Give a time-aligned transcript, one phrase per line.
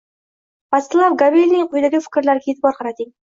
[0.75, 3.13] Vatslav Gavelning quyidagi fikrlariga e’tibor qarating: